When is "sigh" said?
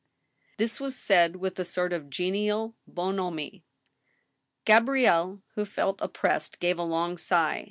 7.19-7.59